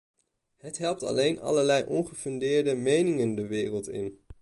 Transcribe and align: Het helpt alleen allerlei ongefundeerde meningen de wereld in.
Het 0.57 0.77
helpt 0.77 1.03
alleen 1.03 1.39
allerlei 1.39 1.85
ongefundeerde 1.85 2.75
meningen 2.75 3.35
de 3.35 3.47
wereld 3.47 3.89
in. 3.89 4.19